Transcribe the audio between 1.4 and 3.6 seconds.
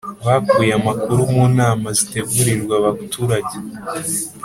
nama zitegurirwa abaturage